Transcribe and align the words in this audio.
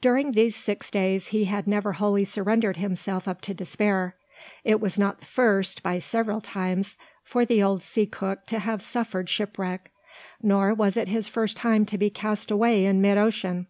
During 0.00 0.32
these 0.32 0.56
six 0.56 0.90
days 0.90 1.26
he 1.26 1.44
had 1.44 1.66
never 1.66 1.92
wholly 1.92 2.24
surrendered 2.24 2.78
himself 2.78 3.28
up 3.28 3.42
to 3.42 3.52
despair. 3.52 4.16
It 4.64 4.80
was 4.80 4.98
not 4.98 5.20
the 5.20 5.26
first, 5.26 5.82
by 5.82 5.98
several 5.98 6.40
times, 6.40 6.96
for 7.22 7.44
the 7.44 7.62
old 7.62 7.82
sea 7.82 8.06
cook 8.06 8.46
to 8.46 8.60
have 8.60 8.80
suffered 8.80 9.28
shipwreck; 9.28 9.92
nor 10.42 10.72
was 10.72 10.96
it 10.96 11.08
his 11.08 11.28
first 11.28 11.58
time 11.58 11.84
to 11.84 11.98
be 11.98 12.08
cast 12.08 12.50
away 12.50 12.86
in 12.86 13.02
mid 13.02 13.18
ocean. 13.18 13.66